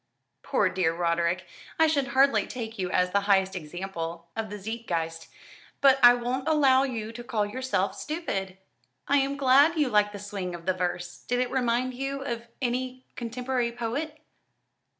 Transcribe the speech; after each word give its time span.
"Poor 0.41 0.67
dear 0.67 0.91
Roderick, 0.95 1.45
I 1.77 1.85
should 1.85 2.07
hardly 2.07 2.47
take 2.47 2.79
you 2.79 2.89
as 2.89 3.11
the 3.11 3.19
highest 3.29 3.55
example 3.55 4.29
of 4.35 4.49
the 4.49 4.57
Zeitgeist; 4.57 5.27
but 5.79 5.99
I 6.01 6.15
won't 6.15 6.47
allow 6.47 6.81
you 6.81 7.11
to 7.11 7.23
call 7.23 7.45
yourself 7.45 7.93
stupid. 7.93 8.57
I'm 9.07 9.37
glad 9.37 9.77
you 9.77 9.89
like 9.89 10.11
the 10.11 10.17
swing 10.17 10.55
of 10.55 10.65
the 10.65 10.73
verse. 10.73 11.19
Did 11.27 11.39
it 11.39 11.51
remind 11.51 11.93
you 11.93 12.23
of 12.23 12.47
any 12.63 13.05
contemporary 13.15 13.71
poet?" 13.71 14.19